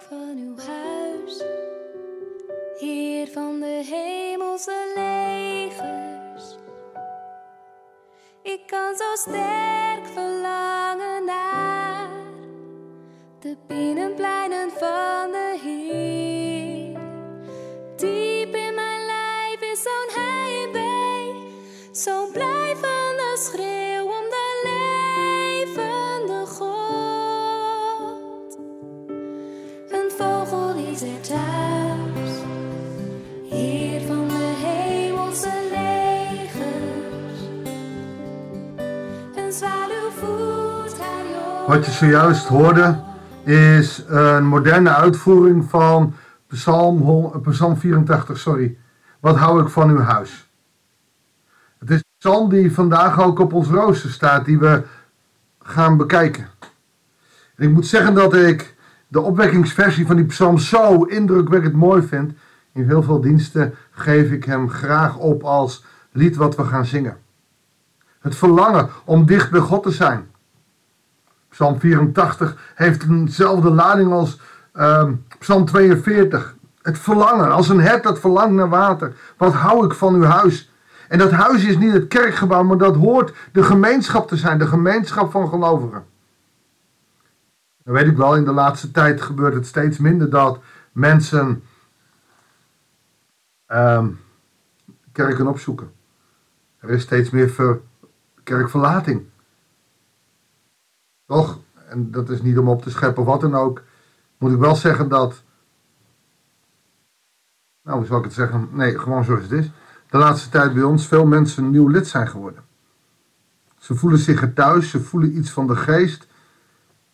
[0.00, 1.42] van uw huis,
[2.78, 6.56] Heer van de hemelse legers.
[8.42, 12.08] Ik kan zo sterk verlangen naar
[13.40, 17.00] de binnenpleinen van de Heer.
[17.96, 21.34] Diep in mijn lijf is zo'n heimwee,
[21.92, 23.71] zo'n blijvende schreeuw
[41.72, 43.00] Wat je zojuist hoorde
[43.44, 46.14] is een moderne uitvoering van
[46.46, 48.38] Psalm, hon- Psalm 84.
[48.38, 48.76] Sorry.
[49.20, 50.48] Wat hou ik van uw huis?
[51.78, 54.82] Het is een psalm die vandaag ook op ons rooster staat, die we
[55.62, 56.48] gaan bekijken.
[57.56, 58.74] En ik moet zeggen dat ik
[59.08, 62.32] de opwekkingsversie van die psalm zo indrukwekkend mooi vind.
[62.72, 67.16] In heel veel diensten geef ik hem graag op als lied wat we gaan zingen.
[68.20, 70.30] Het verlangen om dicht bij God te zijn.
[71.52, 74.40] Psalm 84 heeft eenzelfde lading als
[74.72, 76.56] ehm, Psalm 42.
[76.82, 79.14] Het verlangen, als een hert dat verlangt naar water.
[79.36, 80.70] Wat hou ik van uw huis?
[81.08, 84.66] En dat huis is niet het kerkgebouw, maar dat hoort de gemeenschap te zijn, de
[84.66, 86.04] gemeenschap van gelovigen.
[87.84, 90.60] Dan weet ik wel, in de laatste tijd gebeurt het steeds minder dat
[90.92, 91.62] mensen
[93.66, 94.08] ehm,
[95.12, 95.92] kerken opzoeken.
[96.78, 97.80] Er is steeds meer ver,
[98.42, 99.30] kerkverlating.
[101.32, 101.58] Toch?
[101.88, 103.82] En dat is niet om op te scheppen wat dan ook.
[104.38, 105.42] Moet ik wel zeggen dat.
[107.82, 108.68] Nou, hoe zal ik het zeggen?
[108.72, 109.70] Nee, gewoon zoals het is.
[110.10, 112.62] De laatste tijd bij ons veel mensen nieuw lid zijn geworden.
[113.78, 116.26] Ze voelen zich er thuis, ze voelen iets van de geest.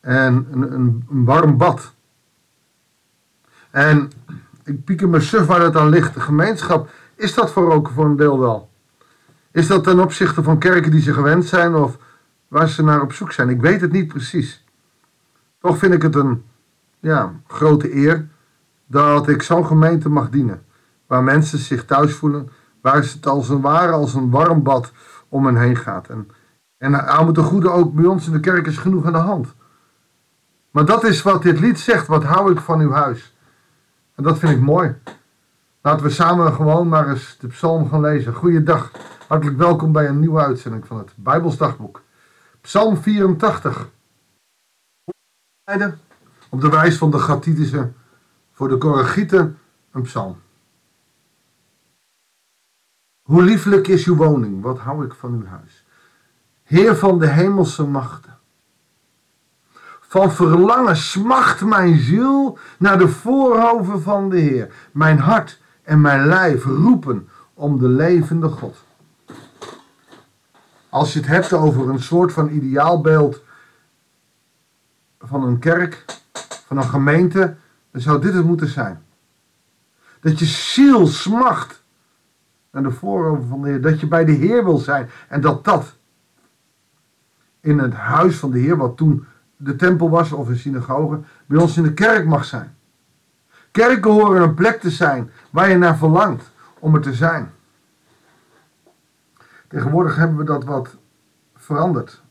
[0.00, 1.94] En een, een, een warm bad.
[3.70, 4.10] En
[4.64, 6.14] ik pieker me suf waar het aan ligt.
[6.14, 8.70] De gemeenschap, is dat voor ook voor een deel wel?
[9.50, 11.98] Is dat ten opzichte van kerken die ze gewend zijn of
[12.48, 13.48] waar ze naar op zoek zijn?
[13.48, 14.64] Ik weet het niet precies.
[15.60, 16.44] Toch vind ik het een
[17.00, 18.28] ja, grote eer
[18.86, 20.62] dat ik zo'n gemeente mag dienen.
[21.06, 22.50] Waar mensen zich thuis voelen,
[22.80, 24.92] waar het als een ware als een warm bad
[25.28, 26.08] om hen heen gaat.
[26.08, 26.28] En,
[26.78, 29.54] en aan het goede ook bij ons in de kerk is genoeg aan de hand.
[30.70, 33.36] Maar dat is wat dit lied zegt, wat hou ik van uw huis.
[34.14, 34.96] En dat vind ik mooi.
[35.82, 38.34] Laten we samen gewoon maar eens de psalm gaan lezen.
[38.34, 38.90] Goeiedag,
[39.28, 42.02] hartelijk welkom bij een nieuwe uitzending van het Bijbelsdagboek.
[42.60, 43.90] Psalm 84.
[46.48, 47.92] Op de wijs van de Gatitische,
[48.52, 49.58] voor de Koragieten
[49.92, 50.40] een psalm.
[53.22, 55.84] Hoe lieflijk is uw woning, wat hou ik van uw huis.
[56.62, 58.38] Heer van de hemelse machten.
[60.00, 64.74] Van verlangen smacht mijn ziel naar de voorhoven van de Heer.
[64.92, 68.87] Mijn hart en mijn lijf roepen om de levende God.
[70.88, 73.42] Als je het hebt over een soort van ideaalbeeld
[75.18, 76.04] van een kerk,
[76.66, 77.56] van een gemeente,
[77.90, 79.02] dan zou dit het moeten zijn.
[80.20, 81.82] Dat je ziel smacht
[82.70, 83.80] naar de voorhoven van de Heer.
[83.80, 85.10] Dat je bij de Heer wil zijn.
[85.28, 85.96] En dat dat
[87.60, 91.60] in het huis van de Heer, wat toen de tempel was of een synagoge, bij
[91.60, 92.76] ons in de kerk mag zijn.
[93.70, 97.50] Kerken horen een plek te zijn waar je naar verlangt om er te zijn.
[99.68, 100.96] Tegenwoordig hebben we dat wat
[101.54, 102.22] veranderd.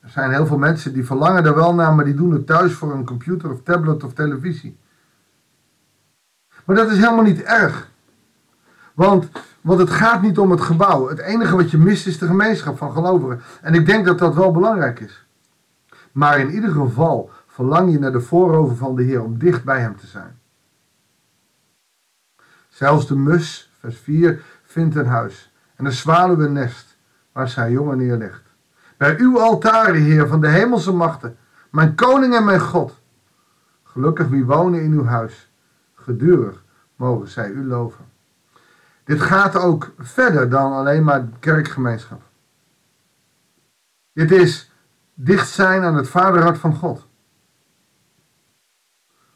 [0.00, 2.72] Er zijn heel veel mensen die verlangen er wel naar, maar die doen het thuis
[2.72, 4.78] voor een computer of tablet of televisie.
[6.64, 7.90] Maar dat is helemaal niet erg.
[8.94, 9.28] Want,
[9.60, 11.08] want het gaat niet om het gebouw.
[11.08, 13.40] Het enige wat je mist is de gemeenschap van gelovigen.
[13.62, 15.26] En ik denk dat dat wel belangrijk is.
[16.12, 19.80] Maar in ieder geval verlang je naar de voorhoven van de Heer om dicht bij
[19.80, 20.38] Hem te zijn.
[22.68, 26.96] Zelfs de mus, vers 4, vindt een huis en een nest
[27.32, 28.42] waar zij jongen neerlegt.
[28.96, 31.36] Bij uw altaren, Heer van de hemelse machten,
[31.70, 33.00] mijn koning en mijn God.
[33.82, 35.50] Gelukkig wie wonen in uw huis.
[35.94, 36.64] Gedurig
[36.96, 38.04] mogen zij u loven.
[39.04, 42.22] Dit gaat ook verder dan alleen maar kerkgemeenschap.
[44.12, 44.72] Dit is
[45.14, 47.06] dicht zijn aan het vaderhart van God.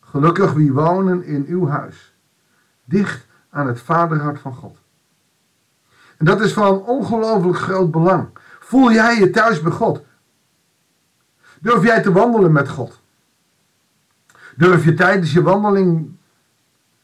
[0.00, 2.14] Gelukkig wie wonen in uw huis.
[2.84, 4.81] Dicht aan het vaderhart van God.
[6.22, 8.28] En dat is van ongelooflijk groot belang.
[8.60, 10.00] Voel jij je thuis bij God?
[11.60, 13.00] Durf jij te wandelen met God?
[14.56, 16.16] Durf je tijdens je wandeling,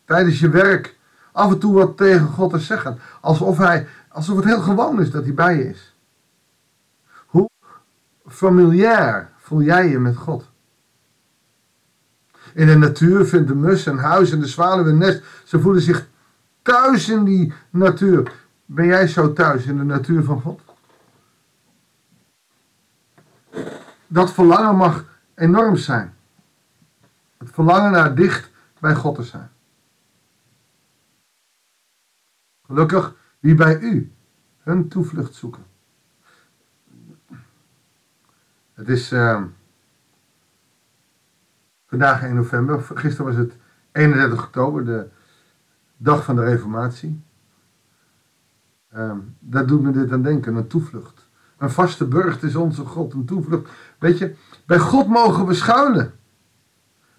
[0.04, 0.98] tijdens je werk,
[1.32, 2.98] af en toe wat tegen God te zeggen?
[3.20, 5.94] Alsof, hij, alsof het heel gewoon is dat hij bij je is.
[7.26, 7.48] Hoe
[8.26, 10.50] familiair voel jij je met God?
[12.54, 15.22] In de natuur vindt de mus een huis en de zwaluw een nest.
[15.44, 16.08] Ze voelen zich
[16.62, 18.46] thuis in die natuur.
[18.70, 20.60] Ben jij zo thuis in de natuur van God?
[24.06, 25.04] Dat verlangen mag
[25.34, 26.14] enorm zijn.
[27.36, 28.50] Het verlangen naar dicht
[28.80, 29.50] bij God te zijn.
[32.66, 34.12] Gelukkig wie bij u
[34.58, 35.64] hun toevlucht zoeken.
[38.72, 39.42] Het is uh,
[41.86, 42.82] vandaag 1 november.
[42.82, 43.56] Gisteren was het
[43.92, 45.08] 31 oktober, de
[45.96, 47.26] dag van de Reformatie.
[48.98, 51.28] Uh, daar doet me dit aan denken, een toevlucht.
[51.58, 53.70] Een vaste burcht is onze God, een toevlucht.
[53.98, 54.34] Weet je,
[54.66, 56.12] bij God mogen we schuilen.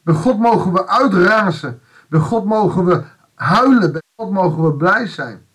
[0.03, 1.81] Bij God mogen we uitrazen.
[2.09, 3.03] Bij God mogen we
[3.33, 3.91] huilen.
[3.91, 5.45] Bij God mogen we blij zijn.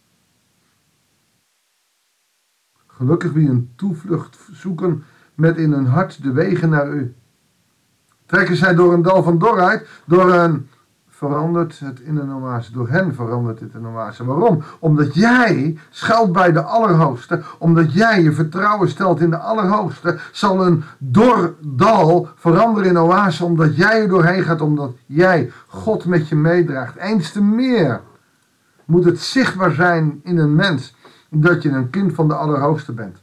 [2.87, 5.05] Gelukkig wie een toevlucht zoeken
[5.35, 7.15] met in hun hart de wegen naar u.
[8.27, 10.69] Trekken zij door een dal van dorheid, door een
[11.17, 12.73] verandert het in een oase.
[12.73, 14.25] Door hen verandert het in een oase.
[14.25, 14.63] Waarom?
[14.79, 17.43] Omdat jij schuilt bij de Allerhoogste.
[17.59, 20.19] Omdat jij je vertrouwen stelt in de Allerhoogste.
[20.33, 23.45] Zal een dor dal veranderen in een oase.
[23.45, 24.61] Omdat jij er doorheen gaat.
[24.61, 26.97] Omdat jij God met je meedraagt.
[26.97, 28.01] Eens te meer
[28.85, 30.95] moet het zichtbaar zijn in een mens.
[31.31, 33.23] Dat je een kind van de Allerhoogste bent.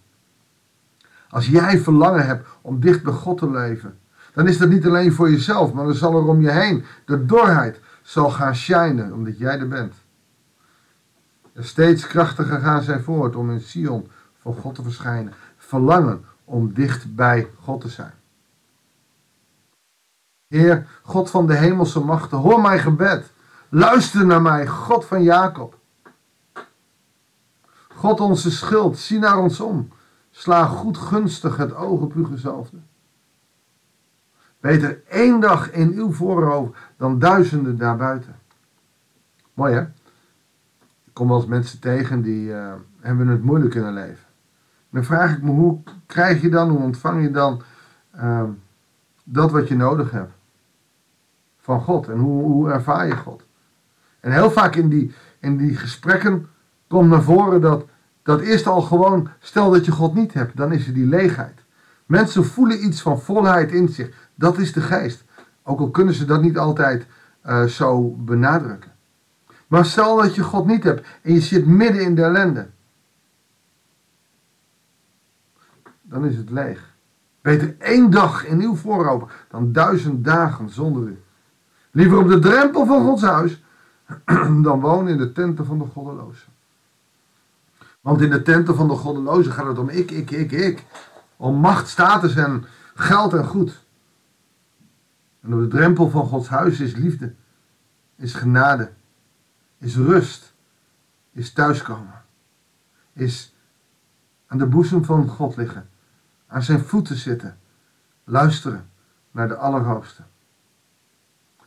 [1.30, 4.00] Als jij verlangen hebt om dicht bij God te leven
[4.34, 7.26] dan is dat niet alleen voor jezelf, maar dan zal er om je heen de
[7.26, 9.94] dorheid zal gaan schijnen, omdat jij er bent.
[11.54, 15.34] En steeds krachtiger gaan zij voort om in Sion voor God te verschijnen.
[15.58, 18.14] Verlangen om dicht bij God te zijn.
[20.48, 23.32] Heer, God van de hemelse machten, hoor mijn gebed.
[23.70, 25.78] Luister naar mij, God van Jacob.
[27.96, 29.90] God onze schild, zie naar ons om.
[30.32, 32.78] Sla goed gunstig het oog op uw gezalfde.
[34.62, 38.36] Beter één dag in uw voorhoofd dan duizenden daarbuiten.
[39.54, 39.82] Mooi hè?
[41.06, 44.26] Ik kom wel eens mensen tegen die uh, hebben het moeilijk kunnen leven.
[44.90, 47.62] dan vraag ik me, hoe krijg je dan, hoe ontvang je dan
[48.16, 48.44] uh,
[49.24, 50.32] dat wat je nodig hebt?
[51.60, 52.10] Van God.
[52.10, 53.44] En hoe, hoe ervaar je God?
[54.20, 56.48] En heel vaak in die, in die gesprekken
[56.88, 57.86] komt naar voren dat,
[58.24, 61.62] dat eerst al gewoon, stel dat je God niet hebt, dan is er die leegheid.
[62.06, 64.21] Mensen voelen iets van volheid in zich.
[64.36, 65.24] Dat is de geest.
[65.64, 67.06] Ook al kunnen ze dat niet altijd
[67.46, 68.92] uh, zo benadrukken.
[69.68, 72.70] Maar stel dat je God niet hebt en je zit midden in de ellende.
[76.02, 76.90] Dan is het leeg.
[77.42, 81.22] Beter één dag in uw voorhoofd dan duizend dagen zonder u.
[81.92, 83.64] Liever op de drempel van Gods huis
[84.68, 86.48] dan wonen in de tenten van de goddelozen.
[88.02, 90.86] Want in de tenten van de goddelozen gaat het om ik, ik, ik, ik.
[91.38, 93.81] Om macht, status en geld en goed.
[95.42, 97.34] En op de drempel van Gods huis is liefde,
[98.16, 98.92] is genade,
[99.78, 100.54] is rust,
[101.32, 102.22] is thuiskomen,
[103.14, 103.56] is
[104.48, 105.90] aan de boezem van God liggen,
[106.48, 107.58] aan zijn voeten zitten,
[108.24, 108.90] luisteren
[109.32, 110.24] naar de Allerhoogste.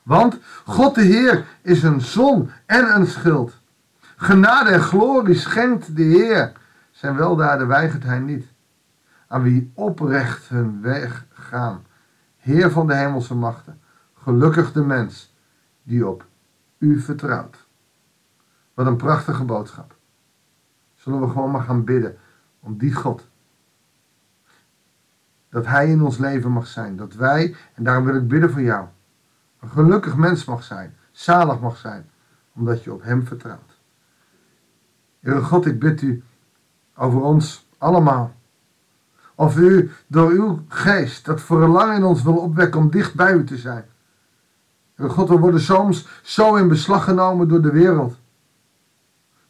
[0.03, 3.61] Want God de Heer is een zon en een schild.
[4.17, 6.53] Genade en glorie schenkt de Heer.
[6.91, 8.47] Zijn weldaden weigert hij niet.
[9.29, 11.85] Aan wie oprecht hun weg gaan
[12.45, 13.81] Heer van de hemelse machten,
[14.15, 15.35] gelukkig de mens
[15.83, 16.27] die op
[16.79, 17.67] u vertrouwt.
[18.75, 19.97] Wat een prachtige boodschap.
[20.95, 22.17] Zullen we gewoon maar gaan bidden
[22.61, 23.29] om die God.
[25.49, 26.97] Dat Hij in ons leven mag zijn.
[26.97, 28.87] Dat wij, en daarom wil ik bidden voor jou,
[29.61, 30.97] een gelukkig mens mag zijn.
[31.11, 32.11] Zalig mag zijn.
[32.55, 33.81] Omdat je op Hem vertrouwt.
[35.21, 36.23] Heere God, ik bid u
[36.95, 38.35] over ons allemaal
[39.35, 43.45] of u door uw geest dat verlangen in ons wil opwekken om dicht bij u
[43.45, 43.85] te zijn.
[44.99, 48.17] God, we worden soms zo in beslag genomen door de wereld.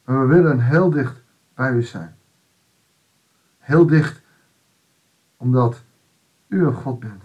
[0.05, 1.23] Maar we willen heel dicht
[1.55, 2.17] bij u zijn.
[3.59, 4.21] Heel dicht
[5.37, 5.83] omdat
[6.49, 7.25] u een God bent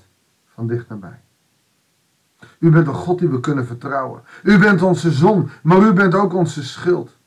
[0.54, 1.22] van dicht nabij.
[2.60, 4.22] U bent een God die we kunnen vertrouwen.
[4.44, 7.18] U bent onze zon, maar u bent ook onze schild.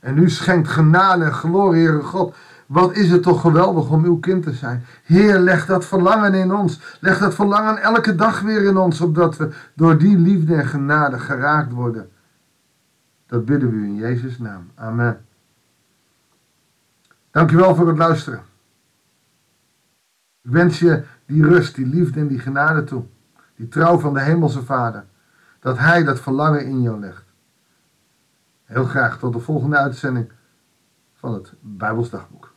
[0.00, 2.34] En u schenkt genade en glorie, Heere God,
[2.66, 4.84] wat is het toch geweldig om uw kind te zijn.
[5.02, 6.98] Heer, leg dat verlangen in ons.
[7.00, 11.18] Leg dat verlangen elke dag weer in ons, opdat we door die liefde en genade
[11.18, 12.10] geraakt worden.
[13.26, 14.70] Dat bidden we u in Jezus' naam.
[14.74, 15.24] Amen.
[17.30, 18.42] Dankjewel voor het luisteren.
[20.42, 23.04] Ik wens je die rust, die liefde en die genade toe.
[23.56, 25.04] Die trouw van de Hemelse Vader.
[25.60, 27.24] Dat Hij dat verlangen in jou legt.
[28.64, 30.32] Heel graag tot de volgende uitzending
[31.14, 32.53] van het Bijbelsdagboek.